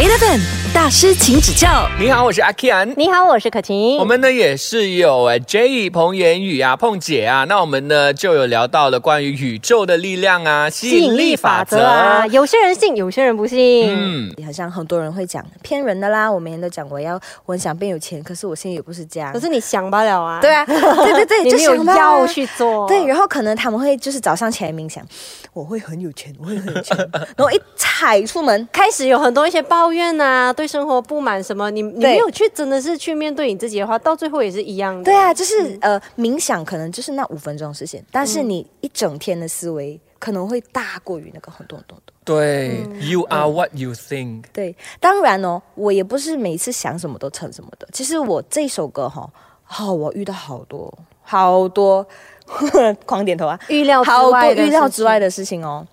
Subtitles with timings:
[0.00, 0.40] Eleven
[0.72, 1.86] 大师，请指教。
[1.98, 2.94] 你好，我是阿 Kian。
[2.96, 3.98] 你好，我是可晴。
[3.98, 13.94] 我们呢也是有哎 J 彭言语啊，碰姐啊，那我们呢就有聊到了关于宇宙的力量啊，吸引力法则啊，有些人信，有些人不信。
[13.94, 16.32] 嗯，好像很多人会讲骗人的啦。
[16.32, 19.30] 我每天都讲我要我很想变有钱，可是我现在也不是这样。
[19.34, 20.40] 可是你想不了啊。
[20.40, 22.88] 对啊，对 对对，就没有要去做。
[22.88, 25.04] 对，然后可能他们会就是早上起来冥想，
[25.52, 26.96] 我会很有钱，我会很有钱，
[27.36, 27.60] 然后一
[28.00, 30.50] 踩出门，开始有很多一些抱怨啊。
[30.50, 31.70] 对生活不满什么？
[31.70, 35.04] 你你没有去真的是去面对你自己的话，到最后也是一样的。
[35.04, 41.98] 对啊，就是呃，冥想可能就是那五分钟时间，但是你一整天的思维可能会大过于那个很多很多。
[42.24, 44.44] 对，You are what you think。
[44.50, 47.86] 对，当然哦，我也不是每次想什么都成什么的。
[47.92, 49.28] 其实我这首歌哈，
[49.62, 50.90] 好，我遇到好多
[51.20, 52.06] 好多，
[53.04, 55.86] 狂点头啊，预料好多预料之外的事情哦。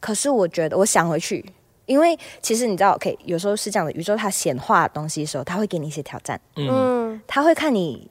[0.00, 1.44] 可是我觉得，我想回去。
[1.86, 8.10] 因为其实你知道，OK，有时候是这样的，宇宙它显化东西的时候，它会给你一些挑战，嗯，它会看你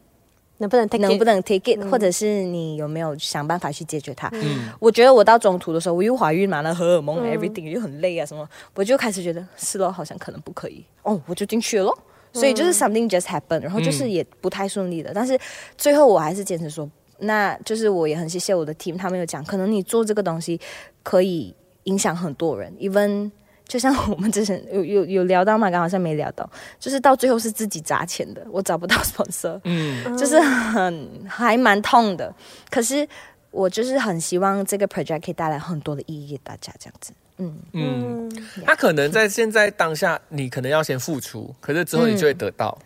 [0.58, 4.28] 能不能能不能 take it，或者是你有没有想办法去解决它。
[4.34, 11.94] 嗯，我觉得我到中途的时候，我又怀孕嘛，那荷尔蒙 everything 又很累啊，什么，我就开始觉得是咯，好像可能不可以，哦，我就进去了，
[12.34, 15.40] 所以就是 something just happened，然后就是也不太顺利的，但是
[15.78, 20.60] 最后我还是坚持说，那就是我也很谢谢我的 team，他们有讲，可能你做这个东西
[21.04, 21.56] 可以
[21.88, 23.30] 影响很多人，even。
[23.68, 26.50] 就像我们之前有有有聊到嘛，刚好像没聊到，
[26.80, 32.34] 就是到最后是自己砸钱的，我找不到 sponsor，嗯，就是很还蛮痛的。
[32.70, 33.06] 可是
[33.52, 37.58] 我就是很希望这个 project 可以带来很多的意义给大家，这样子，嗯。
[37.74, 38.32] 嗯，
[38.66, 42.78] 他可能在现在当下，你可能要先付出，可是之后你就会得到。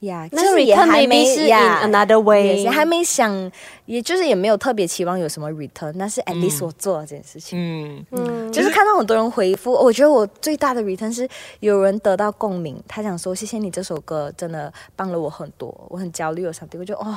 [0.00, 3.50] 呀，就是也还没呀，another way，还没想，
[3.86, 8.04] 也就是也没有特别期望有什么 return，那是 at least 我做了这件事情，嗯。
[8.12, 11.28] 嗯，就是看到很多人回复，我觉得我最大的 return 是
[11.60, 17.16] 有人得到共鸣，他想说谢谢你这首歌真的帮了我很多，我很焦虑有啥的，我就哦。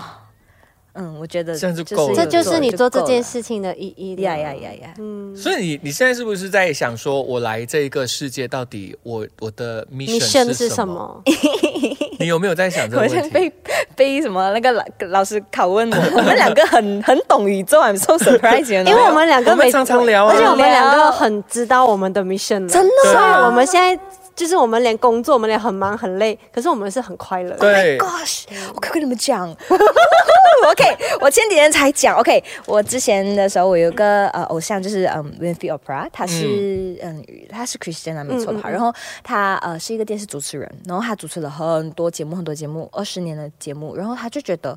[0.94, 4.94] 嗯，我觉得这样就够了，这就是你做这件事情的意义呀呀呀呀！
[5.00, 11.22] 嗯，所以你你现在是不是在想说，我来这个世界到底我我的 mission 是什么？
[12.20, 13.30] 你有没有在想这个问题？
[13.30, 13.54] 被
[13.96, 15.98] 被什么那个老老师拷问我？
[16.18, 24.02] 我们两个很很懂宇宙，I'm so surprised，因为我们两个每常常聊，而且我们两个很知道我们的 mission，真的，所以我们现在。
[24.42, 27.56] 就是我们连工作，我们连很忙很累，可是我们是很快乐。
[27.58, 29.48] 对，Gosh，我可以跟你们讲。
[30.68, 30.84] OK，
[31.20, 32.18] 我前几天才讲。
[32.18, 38.68] OK，我之前的时候，我有个呃偶像，就是嗯 w i n f r e Opera，他是嗯他是 Christian 啊，没错的话。
[38.68, 38.92] 然后
[39.22, 43.96] 他呃是一个电视主持人，然后他主持了很多节目，很多节目，二十年的节目。
[43.96, 44.76] 然后他就觉得，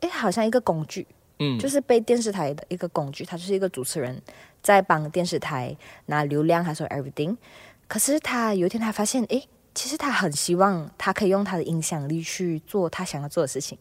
[0.00, 1.06] 哎，好像一个工具，
[1.38, 3.24] 嗯，就是被电视台的一个工具。
[3.24, 4.20] 他就是一个主持人，
[4.62, 5.74] 在帮电视台
[6.06, 7.34] 拿流量，还说 everything。
[7.90, 9.42] 可是他有一天，他发现，哎，
[9.74, 13.76] 其实他很希望他可以用他的影响力去做他想要做的事情。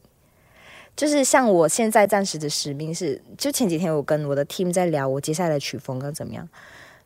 [0.95, 6.49] 就是像我现在暂时的使命是，就前几天我跟我的 team 在聊我接下来的曲风跟怎么样。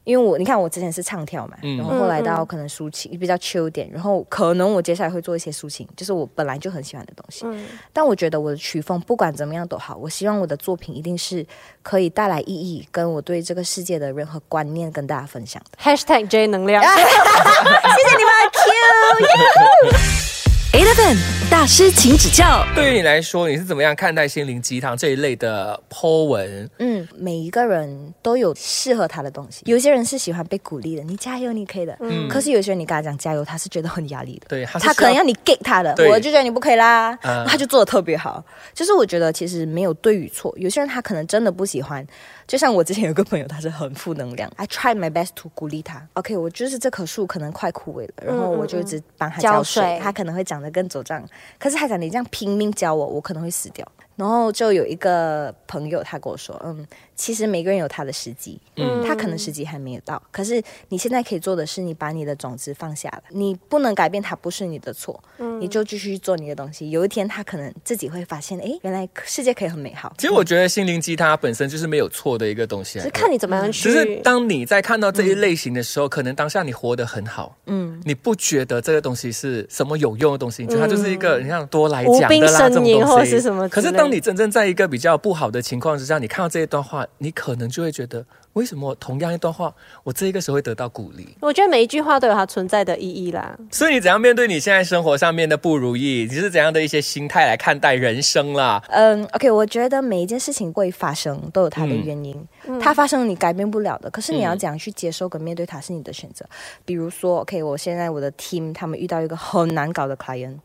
[0.03, 7.45] 因为我你看我之前是唱跳嘛，然后后来到可能抒情比较 chill 点，然后可能我接下来会做一些抒情，就是我本来就很喜欢的东西。
[7.91, 11.45] 但我觉得我的曲风不管怎么样都好，我希望我的作品一定是
[11.81, 15.77] 可以带来意义，跟我对这个世界的任何观念跟大家分享的。
[15.81, 18.33] Hashtag J 能量， 谢谢你们
[20.27, 20.32] ，Q。
[20.73, 21.15] Eleven
[21.51, 22.65] 大师，请指教。
[22.73, 26.67] 对于你来说，你是怎么样看待心灵鸡汤这一类的 po 文？
[26.79, 29.61] 嗯，每一个人都有适合他的东西。
[29.65, 31.95] 有些人是喜欢被鼓励的，你加油，你可以的。
[31.99, 32.27] 嗯。
[32.27, 34.47] 可是有些人你跟他讲加油，他是觉得很压力的。
[34.49, 37.15] 对，他可能要你给他的，我就觉得你不可以啦。
[37.21, 38.43] 他就做的特别好。
[38.73, 40.51] 就是我觉得其实没有对与错。
[40.57, 42.03] 有些人他可能真的不喜欢。
[42.47, 44.51] 就像我之前有个朋友，他是很负能量。
[44.57, 46.07] I try my best to 鼓励他。
[46.13, 51.23] OK，我就是这棵树可能快枯萎了，然后我就一直帮他浇水，他可能会长得更茁壮。
[51.57, 53.89] 可是他讲你这样拼命浇我，我可能会死掉。
[54.15, 56.85] 然后就有一个朋友，他跟我说：“嗯，
[57.15, 60.21] 其实每个人有他的时机，嗯，他可能时机还没有到。
[60.31, 66.91] 可是你现在可以做的是，你把你的种子放下了，你不能改变它，不是你的错，嗯，你就继续做你的东西。
[66.91, 70.13] 有一天，他可能自己会发现，哎，原来世界可以很美好。
[70.19, 73.89] 其实我觉得心灵鸡汤本身就是没有错的一个东西，是看你怎么样去。
[73.89, 80.67] 只是当你在看到这一类型的时候，可能当下你活得很好，嗯，你不觉得这个东西是什么有用的东西？
[80.67, 83.67] 就它就是一个你像多来讲的啦这种东西，是什么？
[83.69, 84.02] 可是。
[84.03, 88.25] 当你真正在一个比较不好的情况之下，你看到这一段话，你可能就会觉得。
[88.53, 89.73] 为什么同样一段话，
[90.03, 91.27] 我这一个时候会得到鼓励？
[91.39, 93.57] 我觉得每一句话都有它存在的意义啦。
[93.71, 96.27] 所以你怎样面对你现在生活上面的不如意？
[96.29, 98.79] 你是怎样的一些心态来看待人生啦？
[98.89, 102.47] 嗯，OK，我觉得每一件事情会发生都有它的原因，
[102.79, 104.11] 它发生你改变不了的。
[104.11, 106.45] 可是你要怎样去接受跟面对它是你的选择。
[106.85, 110.57] 比如说，OK，我现在我的 team 他们遇到一个很难搞的 client。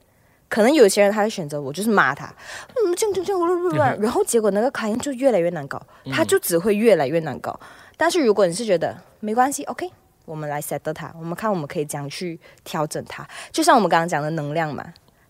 [0.49, 5.81] 可能有些人他会选择我就是骂他，嗯，这样这样这样，然后结果那个卡宴就越来越难搞，
[6.13, 7.59] 他就只会越来越难搞。
[7.97, 9.91] 但是如果你是觉得没关系，OK，
[10.25, 14.85] 我们来 set 他，我们看我们可以怎样去调整他，就像我们刚刚讲的能量嘛。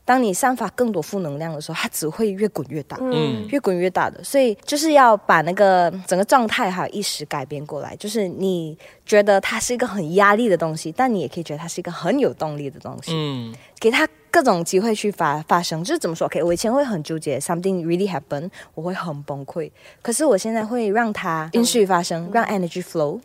[0.08, 4.24] 当你散发更多负能量的时候，它只会越滚越大，嗯，越滚越大的。
[4.24, 7.94] 所以就是要把那个整个状态还有意识改变过来。
[7.96, 8.74] 就是你
[9.04, 13.12] 觉得它是一个很压力的东西，但你也可以觉得它是一个很有动力的东西。
[13.12, 15.84] 嗯，给它各种机会去发发生。
[15.84, 19.70] 就是怎么说？OK，我以前会很纠结，something really happen，我会很崩溃。
[20.00, 23.20] 可是我现在会让它允许发生，让 energy flow。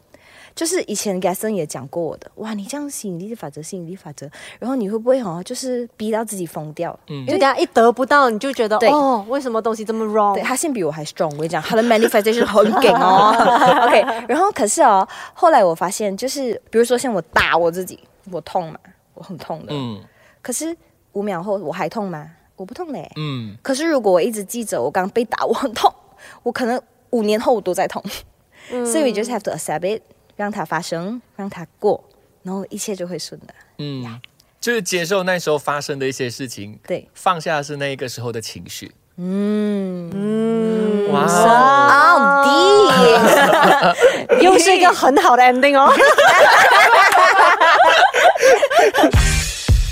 [0.55, 4.29] 就是以前 Gaston 也讲过我的，哇，你这样吸引力法则，吸引力法则，
[4.59, 6.97] 然后你会不会哈，就是逼到自己疯掉？
[7.07, 10.35] 嗯，就等下一得不到，你就觉得哦，为什么东西这么 wrong？
[10.35, 13.33] 对他现在比我还 strong，我跟你讲， 他的 manifestation 很劲哦。
[13.87, 17.99] OK，然后可是哦，后来我发现，就是比如说像我打我自己，
[18.31, 18.79] 我痛嘛，
[19.15, 19.73] 我很痛的。
[19.73, 19.99] 嗯。
[20.41, 20.75] 可是
[21.13, 22.29] 五秒后我还痛吗？
[22.55, 23.11] 我不痛嘞。
[23.15, 23.57] 嗯。
[23.63, 25.91] 可是如果我一直记着我刚被打，我很痛，
[26.43, 26.79] 我可能
[27.09, 28.03] 五年后我都在痛。
[28.71, 28.85] 嗯。
[28.85, 30.03] 所以 we just have to accept it。
[30.35, 32.03] 让它发生，让它过，
[32.43, 33.53] 然后一切就会顺的。
[33.77, 34.19] 嗯，
[34.59, 38.91] 就是接受那时候发生的一些事情，对，放下是那个时候的情绪。
[39.17, 45.93] 嗯嗯，哇，好 deep， 又是一个很好的 ending 哦。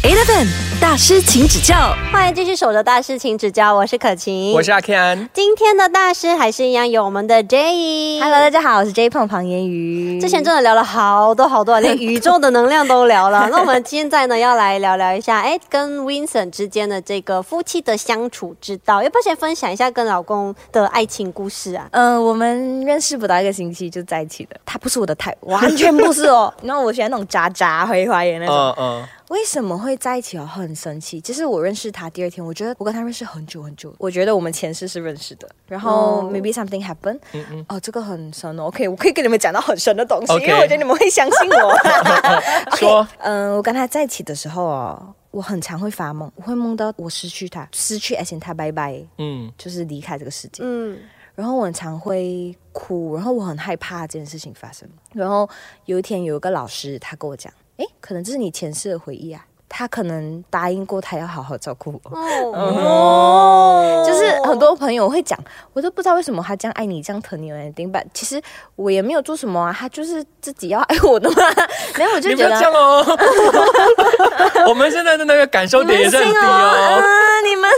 [0.03, 0.47] Eleven
[0.91, 1.95] 大师，请指教。
[2.11, 3.73] 欢迎继续守着大师，请指教。
[3.73, 5.29] 我是可晴，我是阿 Ken。
[5.33, 8.19] 今天的大师还是一样有我们的 J。
[8.19, 10.19] Hello，大家好，我是 J 碰庞言瑜。
[10.19, 13.47] 之前真的聊了好多好多，连宇宙的能量都聊了。
[13.49, 19.01] 那我们现在呢，要来聊聊一下，哎，跟 Vincent 之间的这个夫妻的相处之道。
[19.01, 21.88] 要不要先分享一下跟老公的爱情故事啊？
[21.91, 24.57] 嗯，我们认识不到一个星期就在一起的。
[24.65, 26.53] 他不是我的太，完全不是哦。
[26.61, 28.53] 然后我喜欢那种渣渣、灰花眼那种。
[28.53, 29.07] 嗯嗯。
[29.31, 30.45] 为什么会在一起哦？
[30.45, 31.22] 很神奇。
[31.22, 33.95] 其实我认识他第二天，我觉得我跟他认识很久很久。
[33.98, 35.50] 我觉得我们前世是认识的。
[35.68, 37.18] 然后 maybe something happened。
[37.31, 37.66] 嗯嗯。
[37.69, 38.63] 哦，这个很神哦。
[38.63, 41.74] OK，我可以跟你们讲到很深的东西，因为我觉得你们会相信我。
[42.75, 43.07] 说。
[43.19, 50.62] 嗯，我跟他在一起的时候哦，我很常会发梦，我会梦到我失去他，失去爱情他拜拜，嗯，就是离开这个世界。
[50.66, 51.00] 嗯。
[51.36, 54.86] 然后我很常会哭，然后我很害怕这件事情发生。
[55.13, 55.50] 然后
[55.86, 57.51] 有一天有一个老师，他跟我讲。
[57.81, 59.48] 哎，可能这是你前世的回忆啊。
[59.73, 62.12] 他可能答应过，他要好好照顾我。
[62.53, 65.39] 哦，就是很多朋友会讲，
[65.71, 67.89] 我都不知道为什么他这样爱你，这样疼你，anything。
[67.89, 68.41] But 其实
[68.75, 71.38] 我也没有做什么啊，他就是自己要爱我的嘛。
[71.95, 72.56] 然后我就觉得，
[74.68, 77.01] 我们现在的那个感受点也是很低哦。
[77.44, 77.69] 你们，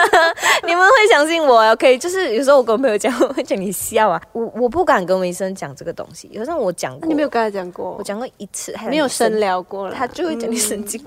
[0.64, 4.20] 你们会相信我？OK，就是有时候我跟我朋友讲，我会讲你笑啊。
[4.32, 11.02] 我我不敢跟医生讲这个东西，有时候我讲过，你没有跟他讲过，我讲过一次，没有深聊过了，他就会讲你神经。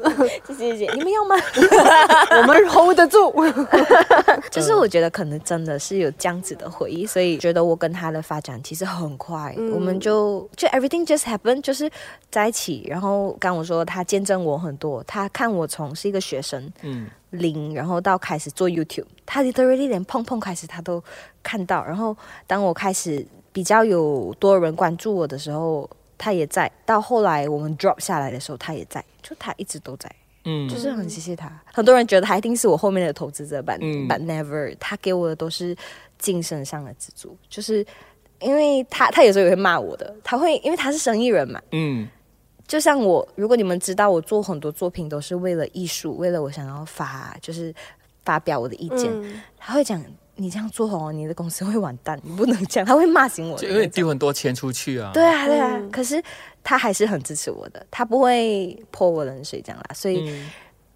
[0.45, 1.35] 谢谢谢谢，你们要吗？
[2.41, 3.33] 我们 hold 得住。
[4.51, 11.89] 就是我觉得可能真的是有这样子的回忆，所以觉得我跟他的发展其实很快，我们就就 everything just happen，就是
[12.29, 12.85] 在一起。
[12.87, 21.03] 然后刚我说他见证我很多，他看我从是一个学生，嗯，零，然后到开始做 YouTube，他 literally 连碰碰开始他都
[21.43, 21.83] 看到。
[21.83, 22.15] 然后
[22.47, 25.89] 当我开始比较有多人关注我的时候。
[26.17, 30.09] 他也在，到后来我们 drop 下来的时候，他也在，就他一直都在，
[30.45, 31.51] 嗯，就是很谢谢他。
[31.65, 35.75] 很多人觉得他一定是我后面的投资者吧，but never，他给我的都是
[36.17, 37.85] 精神上的资助，就是
[38.39, 42.07] 因为他，他有时候也会骂我的，他会因为他是生意人嘛，嗯，
[42.67, 47.73] 就像我，如果你们知道我做很多作品都是为了艺术，为了我想要发，就是
[48.23, 49.11] 发表我的意见，
[49.57, 50.01] 他会讲。
[50.35, 53.57] 你这样做哦，你的公司会完蛋，你不能这样，他会骂醒我。
[53.57, 55.11] 就因为丢很多钱出去啊。
[55.13, 56.21] 对啊，对啊，可是
[56.63, 60.41] 他还是很支持我的，他不会泼我冷水这样啦，所以。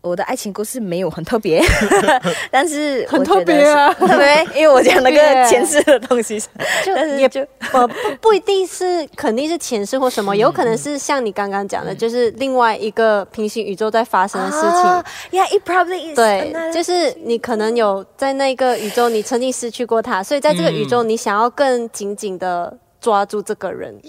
[0.01, 1.61] 我的爱情故事没有很特别，
[2.49, 6.41] 但是很特别啊，特别，因为我讲那个前世的东西，
[6.85, 7.87] 就也就不
[8.21, 15.39] 不一定是，肯定是前世或什么，有可能是像你刚刚讲的，就是另外一个平行宇宙在发生的事情。
[15.39, 16.15] Yeah, it probably is.
[16.15, 23.99] 对，就是你可能有在那个宇宙，你曾经失去过他，所以在这个宇宙，你想要更紧紧的抓住这个人。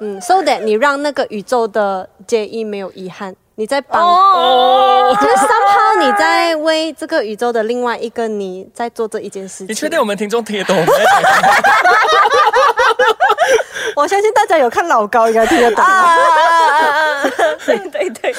[0.00, 3.34] 嗯，so that 你让那个宇宙的结义没有遗憾。
[3.58, 9.66] 你在帮， 就是三号你在为这个宇宙的另外一个你在做这一件事情。
[9.68, 10.76] 你确定我们听众听得懂？
[13.96, 15.84] 我相信大家有看老高应该听得懂。
[17.64, 18.32] 对对对，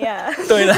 [0.00, 0.74] 呀，对了，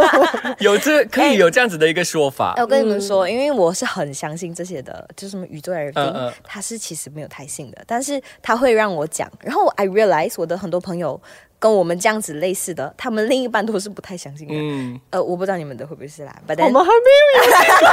[0.58, 2.54] 有这可以有这样子的一个说法。
[2.58, 11.20] 我跟你们说，因为我是很相信这些的，就是什么宇宙 everything，它是其实没有太信的，但是他会让我讲，然后 I realize 我的很多朋友。
[11.60, 14.54] 跟我们这样子类似的，他们另一半都是不太相信的。
[14.56, 16.34] 嗯，呃，我不知道你们的会不会是啦。
[16.48, 17.90] 我们还没有。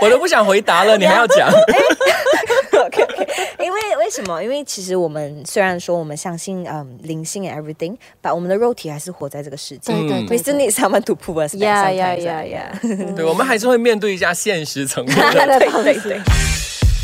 [0.00, 1.48] 我都不想回答了，你还要讲
[3.64, 4.42] 因为为什么？
[4.42, 9.92] 因为其实我们虽然说我们相信嗯灵性 everything，把我们的肉体还是活在这个世界。
[9.92, 10.36] 对对对。
[10.36, 11.54] We still need someone to pull us.
[11.54, 13.14] Yeah yeah yeah yeah。
[13.14, 15.58] 对，我们还是会面对一下现实层面的。
[15.58, 16.20] 对对对。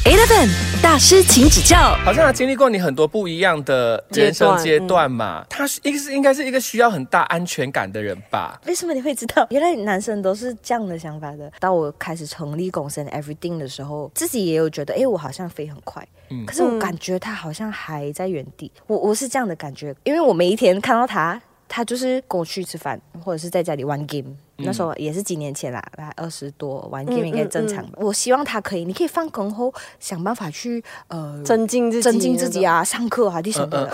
[0.08, 0.48] Eleven
[0.82, 1.76] 大师，请指教。
[2.02, 5.44] 好像他经历过你很多不一样的人生阶段嘛。
[5.50, 8.58] 他是一个是应该是一个需要很大安全感的人吧？
[8.64, 9.46] 为什么你会知道？
[9.50, 11.52] 原来男生都是这样的想法的。
[11.60, 16.02] 当我开始成立公司 Everything 的时候，自己也有觉得，哎，我好像飞很快。
[16.30, 16.46] 嗯。
[16.46, 18.72] 可是我感觉他好像还在原地。
[18.86, 21.38] 我我是这样的感觉，因为我每一天看到他，
[21.68, 24.34] 他就是跟我去吃饭，或者是在家里玩 game。
[24.60, 27.88] 那时候也是几年前啦，大概二十多玩 game 应该正常。
[27.94, 33.86] 我希望他可以，你可以放工后想办法去呃增进自己，增进自己啊，上课啊，什么的，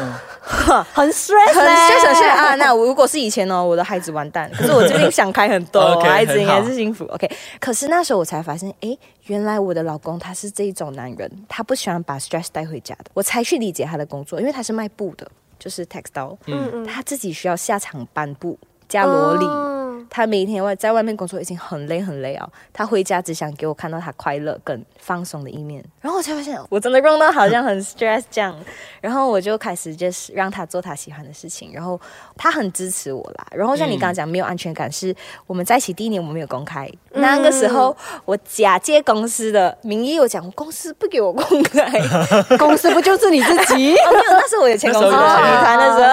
[0.95, 2.55] 很 stress，很 stress 啊。
[2.55, 4.51] 那如果是以前呢，我的孩子完蛋。
[4.55, 7.05] 可是我最近想开很多， 我孩子应该是幸福。
[7.09, 13.05] OK，可是那时候我才发现，哎，原来我的老公他是这一种男人，他不喜欢把 stress 带回家的。
[13.13, 15.31] 我才去理解他的工作，因为他是卖布的，
[15.65, 16.71] 就是 textile，嗯。
[16.75, 19.74] 嗯，他自己需要下场颁布加罗里。
[20.17, 28.57] 他每天外在外面工作已经很累很累啊，他回家只想给我看到他快乐跟放松的一面，然后我才发现我真的用到好像很 stress 这样，
[29.01, 32.01] 然后我就开始就是让他做他喜欢的事情，然后
[32.37, 33.45] 他很支持我啦。
[33.51, 35.13] 然后像你刚刚讲没有安全感，是
[35.49, 41.91] 我们在一起第一年我们没有公开，那个时候我假借公司的名义，我讲公司不给我公开，
[42.57, 43.97] 公司不就是你自己？
[44.07, 46.07] 哦，没有，那是我有签公司团的时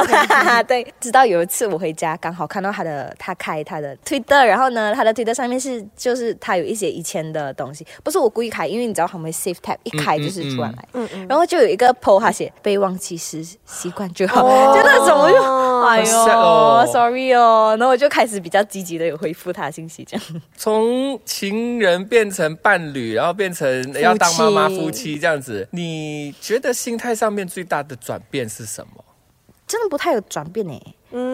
[0.57, 0.91] 候，对。
[0.99, 3.79] 直到有一次我回家，刚好看到他的他开他。
[3.79, 14.41] 的 Twitter，然后呢，他的 Twitter 上面是就是他有一些以前的东西，不是我故意开，因为你知道他们 safe Tab 一开就是出来，嗯嗯，然后就有一个 po 他写被忘记时习惯就好，
[14.75, 15.29] 就那种。
[15.31, 20.41] 就哎呦，sorry 哦，然后我就开始比较积极的有回复他信息，这样。
[20.55, 29.03] 从情人变成伴侣，然后变成要当妈妈夫妻这样子，你觉得心态上面最大的转变是什么？
[29.71, 30.77] 真的不太有转变呢。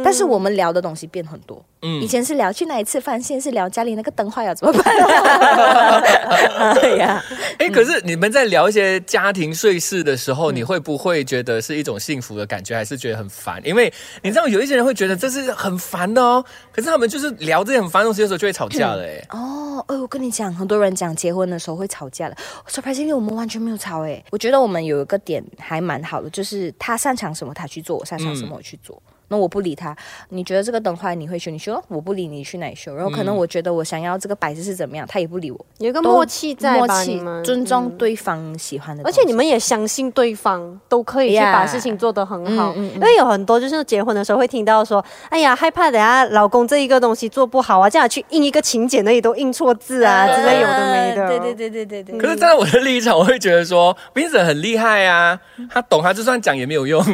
[0.03, 1.63] 但是我们聊的东西变很多。
[1.83, 4.83] 嗯，以前是聊去哪里吃饭，现在是聊家里那个灯坏了怎么办？
[6.81, 7.23] 对呀，
[7.59, 13.61] 哎，可是你们在聊一些家庭碎事的时候，你会不会觉得是一种幸福的感觉，还是觉得很烦？
[13.63, 19.03] 因为你知道有一些人会觉得这是很烦的哦，可是他们就是聊这些很烦东西的时候就会吵架了。
[19.03, 19.56] 哎，哦，
[19.87, 22.35] 哎，我跟你讲，很多人讲结婚的时候会吵架了。
[22.67, 24.03] Surprisingly，我们完全没有吵。
[24.03, 29.01] 哎，我觉得我们有一个点还蛮好的，就是他擅长什么他去做，我擅长什么我去做。
[29.29, 29.95] 那我不理他，
[30.29, 31.51] 你觉得这个灯坏你会修？
[31.51, 32.95] 你修，我不理你去哪里修？
[32.95, 42.73] 然后可能我觉得我想要这个摆设是怎么样，他也不理我，有个默契在默契，尊重对方喜欢的，而且你们也相信对方都可以去把事情做得很好。
[42.75, 51.27] 因为有很多就是结婚的时候会听到说，哎呀，害怕等下老公这一个东西做不好啊，这样去印一个请柬那里都印错字啊之类有的没的。
[51.27, 52.17] 对对对对对对。
[52.17, 57.03] 可是站在我的立场，我会觉得说，斌子很厉害啊，他懂，他就算讲也没有用。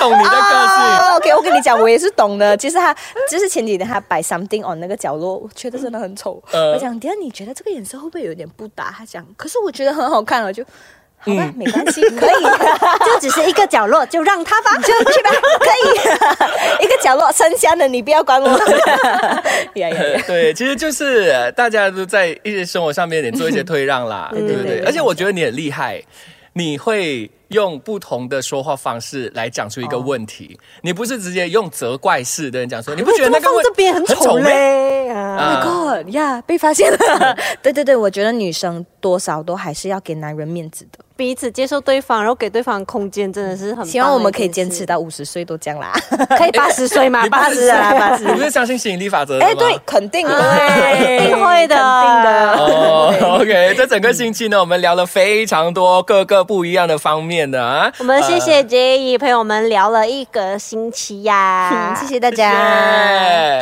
[0.00, 2.56] 懂你的个性，OK，我跟你讲，我也是懂的。
[2.56, 2.92] 其实他，
[3.30, 6.42] 就是前几天他摆 something on 那个角落，我觉得真的很丑。
[6.52, 8.92] 我讲，等下你觉得这个颜色会不会有点不搭？
[8.96, 10.64] 他讲，可是我觉得很好看了，就
[11.18, 12.44] 好吧，没关系， 可以，
[13.04, 15.66] 就只是一个角落，就让他吧，就去吧，可
[16.80, 18.58] 以，一个角落，剩下的你不要管我。
[20.26, 24.82] 对，其实就是大家都在一些生活上面点做一些 退让啦，对不对？
[24.86, 26.02] 而且我觉得你很厉害，
[26.54, 27.30] 你会。
[27.50, 36.98] 用不同的说话方式来讲出一个问题，你不是直接用责怪式的人讲说，你不觉得那个这边很丑嘞？My God，呀，被发现了。
[37.62, 40.98] 对对对，我觉得女生多少都还是要给男人面子的。
[41.20, 45.92] 彼此接受对方，然后给对方空间，真的是很希望我们可以坚持到五十岁都这样啦，
[46.38, 47.24] 可以八十岁吗？
[47.28, 48.24] 八十啊，八十。
[48.24, 52.52] 你不是相信吸引力法则哎，对，肯定的，一定会的，肯定的。
[52.56, 57.92] 哦，OK，这整个星期呢，我们聊了非常多各个不一样的方面的啊。
[57.98, 63.60] 我们谢谢 J 陪我们聊了一个星期呀， 谢谢大家。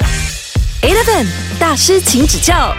[0.80, 1.26] Eleven
[1.58, 2.72] 大师，请指教。